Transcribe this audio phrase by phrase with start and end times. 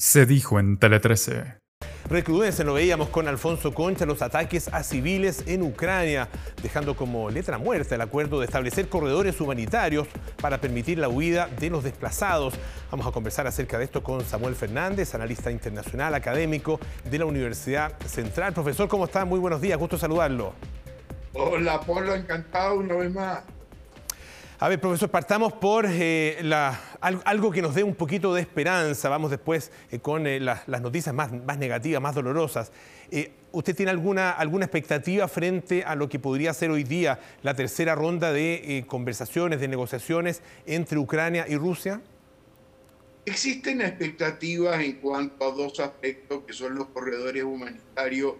[0.00, 1.58] Se dijo en Tele 13.
[2.08, 6.26] Recrudecen, lo veíamos con Alfonso Concha, los ataques a civiles en Ucrania,
[6.62, 10.08] dejando como letra muerta el acuerdo de establecer corredores humanitarios
[10.40, 12.54] para permitir la huida de los desplazados.
[12.90, 17.92] Vamos a conversar acerca de esto con Samuel Fernández, analista internacional, académico de la Universidad
[18.06, 18.54] Central.
[18.54, 19.26] Profesor, ¿cómo está?
[19.26, 20.54] Muy buenos días, gusto saludarlo.
[21.34, 23.42] Hola, Polo, encantado una vez más.
[24.62, 26.38] A ver, profesor, partamos por eh,
[27.00, 29.08] algo que nos dé un poquito de esperanza.
[29.08, 32.70] Vamos después eh, con eh, las, noticias más, negativas, más dolorosas.
[33.52, 37.94] ¿Usted tiene alguna, alguna expectativa frente a lo que podría ser hoy día la tercera
[37.94, 42.02] ronda de conversaciones, de negociaciones entre Ucrania y Rusia?
[43.24, 48.34] Existen expectativas en cuanto a dos aspectos que son los corredores humanitarios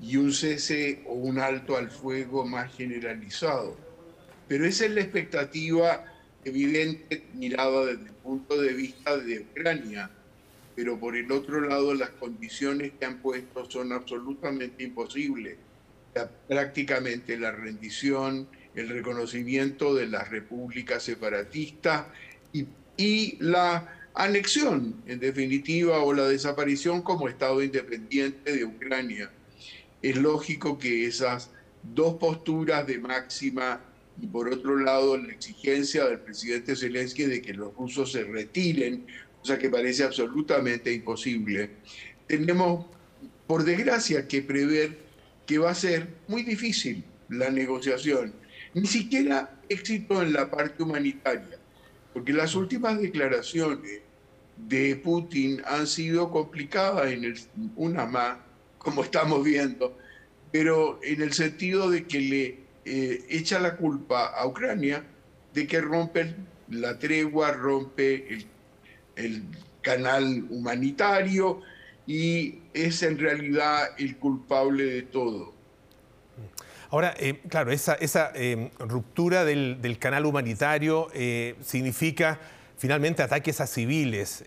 [0.00, 3.85] y un cese o un alto al fuego más generalizado
[4.48, 6.04] pero esa es la expectativa
[6.44, 10.10] evidente mirada desde el punto de vista de Ucrania.
[10.76, 15.56] Pero por el otro lado, las condiciones que han puesto son absolutamente imposibles.
[16.48, 22.06] prácticamente la rendición, el reconocimiento de las repúblicas separatistas
[22.54, 29.30] y, y la anexión, en definitiva, o la desaparición como Estado independiente de Ucrania.
[30.00, 31.50] Es lógico que esas
[31.82, 33.80] dos posturas de máxima
[34.20, 39.06] y por otro lado la exigencia del presidente Zelensky de que los rusos se retiren,
[39.40, 41.70] cosa que parece absolutamente imposible,
[42.26, 42.86] tenemos
[43.46, 44.98] por desgracia que prever
[45.46, 48.32] que va a ser muy difícil la negociación,
[48.74, 51.58] ni siquiera éxito en la parte humanitaria,
[52.12, 54.00] porque las últimas declaraciones
[54.56, 57.38] de Putin han sido complicadas en el,
[57.76, 58.38] una más,
[58.78, 59.96] como estamos viendo,
[60.50, 65.02] pero en el sentido de que le eh, echa la culpa a Ucrania
[65.52, 66.36] de que rompe
[66.68, 68.46] la tregua, rompe
[69.16, 69.42] el,
[69.82, 71.62] canal humanitario
[72.08, 75.54] y es en realidad el culpable de todo.
[76.90, 77.96] Ahora, eh, claro, esa,
[78.34, 81.08] eh, ruptura del, canal humanitario
[81.62, 82.40] significa
[82.76, 84.44] finalmente ataques a civiles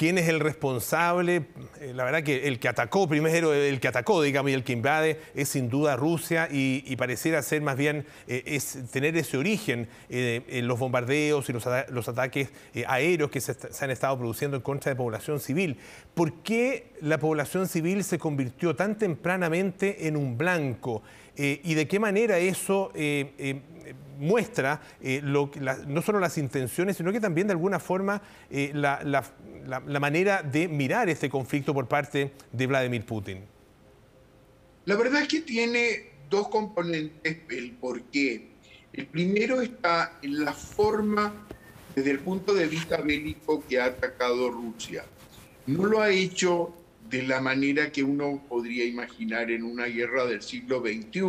[0.00, 1.44] quién es el responsable.
[1.78, 4.72] Eh, la verdad que el que atacó primero, el que atacó, digamos, y el que
[4.72, 8.58] invade es sin duda Rusia y, pareciera ser más bien eh,
[8.90, 12.48] tener ese origen eh, en los bombardeos y los, ataques
[12.86, 15.76] aéreos que se, han estado produciendo en contra de población civil.
[16.14, 21.02] ¿Por qué la población civil se convirtió tan tempranamente en un blanco?
[21.36, 22.90] ¿Y de qué manera eso
[24.18, 24.80] muestra
[25.22, 29.22] no solo las intenciones, sino que también de alguna forma la,
[30.00, 33.38] manera de mirar este conflicto por parte de Vladimir Putin?
[34.86, 38.48] La verdad es que tiene dos componentes el por qué.
[38.92, 41.46] El primero está en la forma,
[41.94, 45.04] desde el punto de vista bélico, que ha atacado Rusia.
[45.66, 46.74] No lo ha hecho
[47.08, 51.20] de la manera que uno podría imaginar en una guerra del siglo XXI,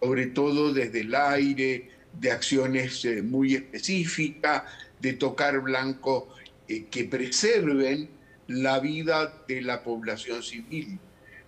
[0.00, 4.62] sobre todo desde el aire, de acciones eh, muy específicas,
[5.00, 6.28] de tocar blanco
[6.68, 8.10] eh, que preserven
[8.46, 10.98] la vida de la población civil.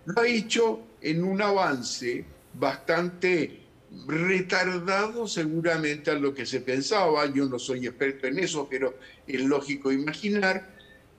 [0.05, 3.59] Lo ha hecho en un avance bastante
[4.07, 9.41] retardado seguramente a lo que se pensaba, yo no soy experto en eso, pero es
[9.41, 10.75] lógico imaginar,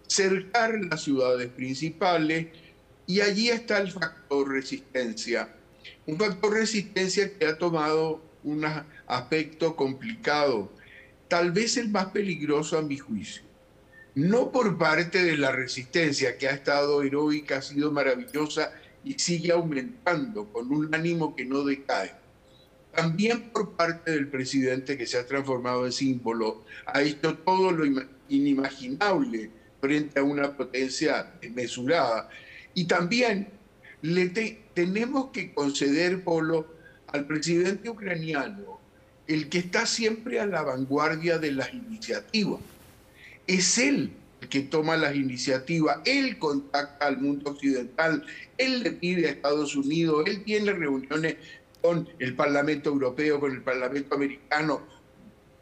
[0.08, 2.48] cercar las ciudades principales
[3.06, 5.54] y allí está el factor resistencia.
[6.06, 8.64] Un factor resistencia que ha tomado un
[9.06, 10.72] aspecto complicado,
[11.28, 13.51] tal vez el más peligroso a mi juicio
[14.14, 18.72] no por parte de la resistencia, que ha estado heroica, ha sido maravillosa
[19.04, 22.12] y sigue aumentando con un ánimo que no decae.
[22.94, 28.02] También por parte del presidente que se ha transformado en símbolo, ha hecho todo lo
[28.28, 29.50] inimaginable
[29.80, 32.28] frente a una potencia desmesurada.
[32.74, 33.48] Y también
[34.02, 34.28] le
[34.74, 36.66] tenemos que conceder, Polo,
[37.06, 38.78] al presidente ucraniano,
[39.26, 42.60] el que está siempre a la vanguardia de las iniciativas
[43.46, 48.24] es él el que toma las iniciativas, él contacta al mundo occidental,
[48.58, 51.36] él le pide a Estados Unidos, él tiene reuniones
[51.80, 54.82] con el Parlamento Europeo, con el Parlamento Americano,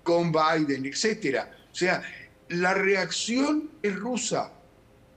[0.03, 1.47] con Biden, etc.
[1.71, 2.03] O sea,
[2.49, 4.53] la reacción es rusa,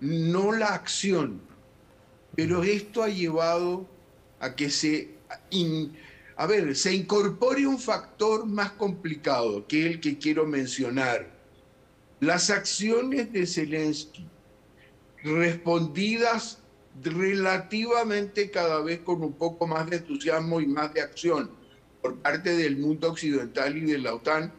[0.01, 1.41] no la acción.
[2.35, 3.87] Pero esto ha llevado
[4.39, 5.09] a que se,
[6.35, 11.32] a ver, se incorpore un factor más complicado, que el que quiero mencionar
[12.23, 14.25] las acciones de Zelensky,
[15.23, 16.59] respondidas
[17.01, 21.51] relativamente cada vez con un poco más de entusiasmo y más de acción
[22.01, 24.53] por parte del mundo occidental y de la OTAN,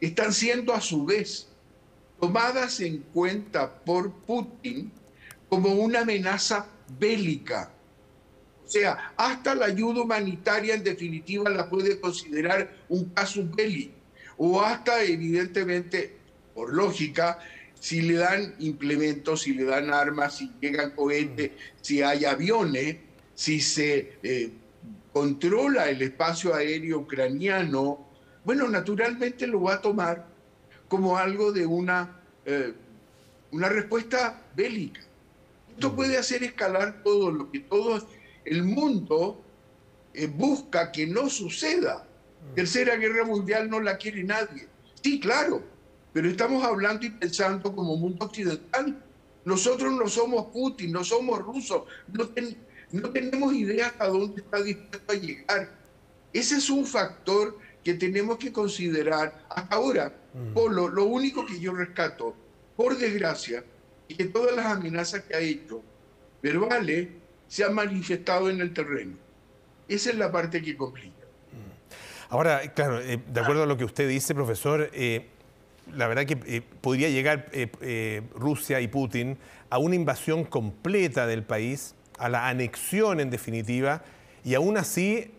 [0.00, 1.48] están siendo a su vez
[2.20, 4.92] tomadas en cuenta por Putin
[5.48, 6.66] como una amenaza
[6.98, 7.72] bélica.
[8.64, 13.94] O sea, hasta la ayuda humanitaria en definitiva la puede considerar un caso bélico.
[14.36, 16.19] O hasta, evidentemente,
[16.60, 17.38] por lógica,
[17.72, 22.98] si le dan implementos, si le dan armas, si llegan cohetes, si hay aviones,
[23.34, 24.52] si se eh,
[25.10, 28.06] controla el espacio aéreo ucraniano,
[28.44, 30.26] bueno, naturalmente lo va a tomar
[30.86, 32.74] como algo de una, eh,
[33.52, 35.00] una respuesta bélica.
[35.70, 38.06] Esto puede hacer escalar todo lo que todo
[38.44, 39.42] el mundo
[40.12, 42.06] eh, busca que no suceda.
[42.54, 44.68] Tercera Guerra Mundial no la quiere nadie.
[45.02, 45.62] Sí, claro,
[46.12, 49.02] pero estamos hablando y pensando como mundo occidental.
[49.44, 52.28] Nosotros no somos Putin, no somos rusos, no,
[52.92, 55.70] no tenemos idea hasta dónde está dispuesto a llegar.
[56.32, 60.14] Ese es un factor que tenemos que considerar hasta ahora.
[60.34, 60.52] Mm.
[60.52, 62.34] Polo, lo único que yo rescato,
[62.76, 63.64] por desgracia,
[64.08, 65.82] es que todas las amenazas que ha hecho
[66.42, 67.08] verbales
[67.48, 69.16] se han manifestado en el terreno.
[69.88, 71.24] Esa es la parte que complica.
[71.52, 72.32] Mm.
[72.32, 75.30] Ahora, claro, eh, de acuerdo a lo que usted dice, profesor, eh,
[75.94, 77.50] la verdad que eh, podría llegar
[78.34, 79.38] Rusia y Putin
[79.70, 84.02] a una invasión completa del país, a la anexión en definitiva,
[84.44, 85.32] y aún así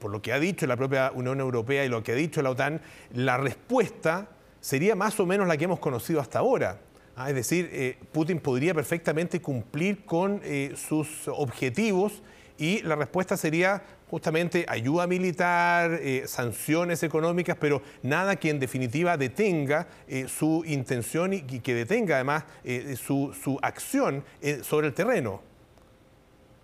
[0.00, 2.50] por lo que ha dicho la propia Unión Europea y lo que ha dicho la
[2.50, 2.80] OTAN,
[3.12, 4.28] la respuesta
[4.60, 6.80] sería más o menos la que hemos conocido hasta ahora.
[7.16, 12.22] Ah, es decir, eh, Putin podría perfectamente cumplir con eh, sus objetivos
[12.56, 19.16] y la respuesta sería justamente ayuda militar, eh, sanciones económicas, pero nada que en definitiva
[19.16, 19.88] detenga
[20.28, 22.44] su intención y, que detenga además
[22.96, 24.24] su, su, acción
[24.62, 25.40] sobre el terreno.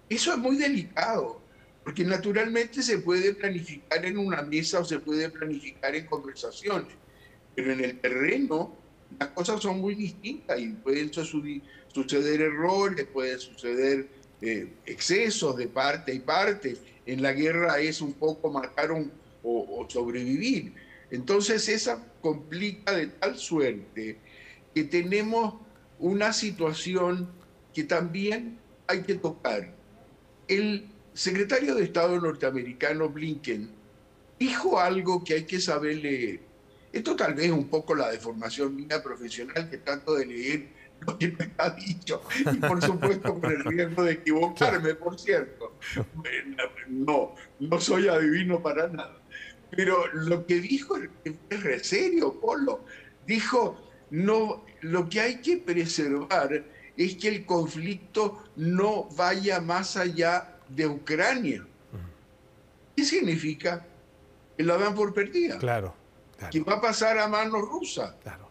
[0.08, 1.40] Eso es muy delicado
[1.86, 6.92] porque naturalmente se puede planificar en una mesa o se puede planificar en conversaciones,
[7.54, 8.76] pero en el terreno
[9.20, 14.08] las cosas son muy distintas y pueden suceder errores, pueden suceder
[14.40, 16.76] eh, excesos de parte y parte.
[17.06, 19.06] En la guerra es un poco matar o,
[19.42, 20.74] o sobrevivir.
[21.10, 24.18] Entonces esa complica de tal suerte
[24.74, 25.54] que tenemos
[25.98, 27.28] una situación
[27.72, 29.72] que también hay que tocar.
[30.48, 33.70] El secretario de Estado norteamericano Blinken
[34.38, 36.40] dijo algo que hay que saber leer.
[36.92, 40.68] Esto tal vez es un poco la deformación mía profesional que trato de leer
[41.00, 42.22] lo que me ha dicho.
[42.52, 45.78] Y por supuesto con el riesgo de equivocarme, por cierto.
[46.88, 49.20] No, no soy adivino para nada.
[49.70, 52.84] Pero lo que dijo es serio, Polo.
[53.26, 56.64] Dijo, no, lo que hay que preservar
[56.96, 61.66] es que el conflicto no vaya más allá de Ucrania.
[62.96, 63.86] ¿Qué significa?
[64.56, 65.58] Que la dan por perdida.
[65.58, 65.94] Claro.
[66.50, 68.14] Que va a pasar a manos rusas.
[68.22, 68.45] Claro.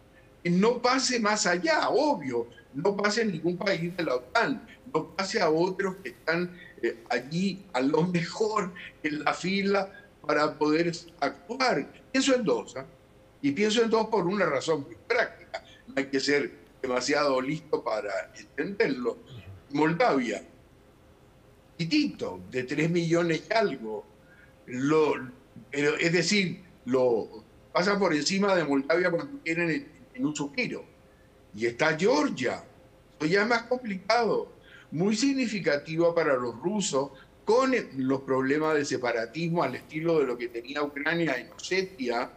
[0.52, 2.48] No pase más allá, obvio.
[2.74, 4.66] No pase en ningún país de la OTAN.
[4.94, 8.72] No pase a otros que están eh, allí a lo mejor
[9.02, 9.92] en la fila
[10.26, 11.88] para poder actuar.
[12.12, 12.76] Pienso en dos.
[12.78, 12.86] ¿ah?
[13.42, 15.64] Y pienso en dos por una razón muy práctica.
[15.88, 16.52] No hay que ser
[16.82, 19.18] demasiado listo para entenderlo.
[19.72, 20.44] Moldavia
[21.78, 24.06] de 3 millones y algo.
[24.68, 25.14] Lo,
[25.72, 27.44] es decir, lo
[27.74, 29.70] pasa por encima de Moldavia cuando quieren
[30.16, 30.84] en, un suspiro.
[31.56, 32.64] Y está Georgia.
[33.20, 34.54] Eso ya es más complicado.
[34.92, 37.12] Muy significativa para los rusos
[37.46, 42.32] con los problemas de separatismo al estilo de lo que tenía Ucrania en Osetia,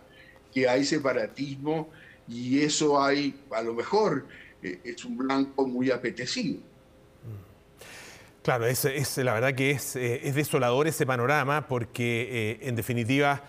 [0.52, 1.88] que hay separatismo
[2.29, 4.26] y eso hay, a lo mejor,
[4.62, 6.59] eh, es un blanco muy apetecido.
[8.43, 8.85] Claro, es,
[9.19, 13.45] la verdad que es, eh, es, desolador ese panorama porque eh, en definitiva,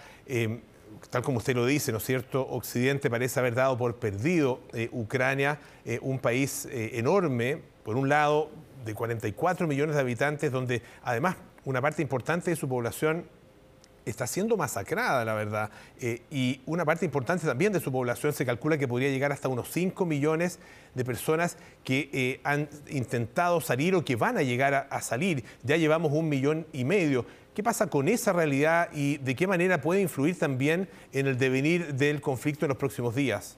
[1.09, 2.47] tal como usted lo dice, ¿no es cierto?
[2.49, 5.59] Occidente parece haber dado por perdido Ucrania,
[6.01, 8.51] un país enorme, por un lado,
[8.85, 13.25] de 44 millones de habitantes, donde además una parte importante de su población
[14.05, 15.69] está siendo masacrada, la verdad.
[15.99, 19.47] Eh, y una parte importante también de su población se calcula que podría llegar hasta
[19.47, 20.59] unos 5 millones
[20.95, 25.43] de personas que eh, han intentado salir o que van a llegar a, salir.
[25.63, 27.25] Ya llevamos un millón y medio.
[27.53, 31.95] ¿Qué pasa con esa realidad y de qué manera puede influir también en el devenir
[31.95, 33.57] del conflicto en los próximos días?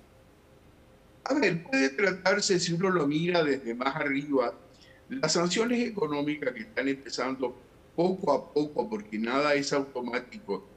[1.26, 4.54] A ver, puede tratarse, si uno lo mira desde más arriba,
[5.10, 7.56] las sanciones económicas que están empezando
[7.96, 10.68] poco a poco, porque nada es automático,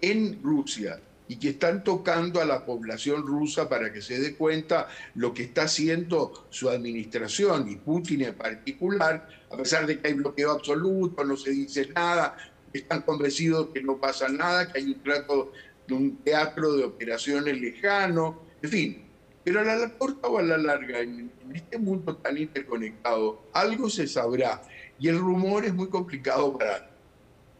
[0.00, 4.88] en Rusia y que están tocando a la población rusa para que se dé cuenta
[5.14, 10.14] lo que está haciendo su administración y Putin en particular, a pesar de que hay
[10.14, 12.36] bloqueo absoluto, no se dice nada,
[12.74, 15.52] están convencidos que no pasa nada, que hay un trato
[15.86, 19.00] de un teatro de operaciones lejano, en fin,
[19.44, 24.06] Pero a la corta o a la larga, en, este mundo tan interconectado, algo se
[24.06, 24.62] sabrá
[24.98, 26.90] y el rumor es muy complicado para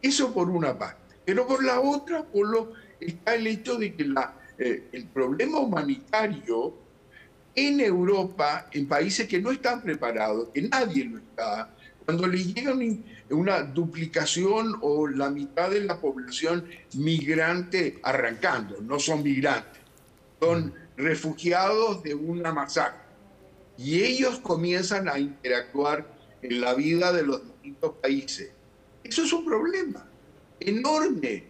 [0.01, 1.15] Eso por una parte.
[1.23, 4.11] Pero por la otra, por lo, está el hecho de que
[4.57, 6.73] eh, el problema humanitario
[7.55, 11.74] en Europa, en países que no están preparados, que nadie lo está,
[12.05, 12.73] cuando le llega
[13.31, 19.81] una duplicación o la mitad de la población migrante arrancando, no son migrantes,
[20.39, 23.01] son refugiados de una masacre.
[23.77, 26.07] Y ellos comienzan a interactuar
[26.41, 28.51] en la vida de los distintos países.
[29.03, 30.07] Eso es un problema
[30.59, 31.43] enorme.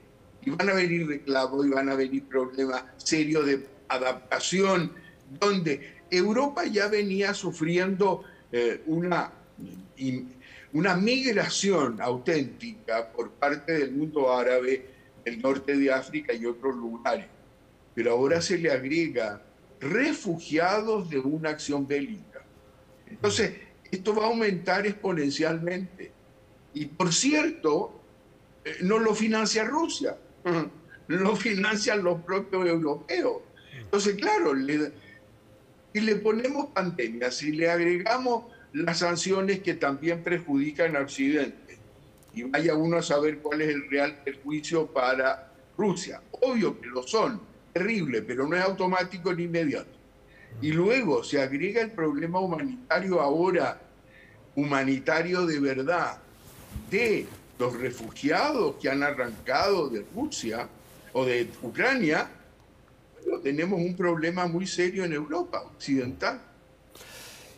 [0.44, 4.92] Y van a venir reclamos y van a venir problemas serios de adaptación,
[5.40, 9.32] donde Europa ya venía sufriendo eh, una,
[10.74, 14.86] una migración auténtica por parte del mundo árabe,
[15.24, 17.26] del norte de África y otros lugares
[17.96, 19.42] pero ahora se le agrega
[19.80, 22.44] refugiados de una acción bélica.
[23.08, 23.54] Entonces,
[23.90, 26.12] esto va a aumentar exponencialmente.
[26.74, 28.02] Y por cierto,
[28.66, 30.18] eh, no lo financia Rusia,
[31.08, 33.44] lo financian los propios europeos.
[33.80, 34.54] Entonces, claro,
[35.94, 41.78] si le ponemos pandemia, si le agregamos las sanciones que también perjudican a Occidente,
[42.34, 47.04] y vaya uno a saber cuál es el real perjuicio para Rusia, obvio que lo
[47.04, 47.40] son,
[47.72, 49.92] terrible, pero no es automático ni inmediato.
[50.62, 53.80] Y luego se agrega el problema humanitario ahora,
[54.56, 56.18] humanitario de verdad,
[56.92, 57.26] de
[57.58, 60.68] los refugiados que han arrancado de Rusia
[61.14, 62.30] o de Ucrania,
[63.42, 66.42] tenemos un problema muy serio en Europa occidental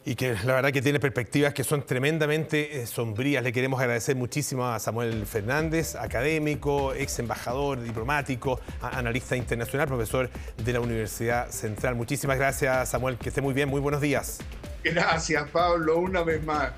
[0.07, 3.43] y que la verdad que tiene perspectivas que son tremendamente eh, sombrías.
[3.43, 10.29] Le queremos agradecer muchísimo a Samuel Fernández, académico, ex embajador, diplomático, analista internacional, profesor
[10.63, 11.95] de la Universidad Central.
[11.95, 14.39] Muchísimas gracias, Samuel, que esté muy bien, muy buenos días.
[14.81, 16.71] Gracias, Pablo, una vez más.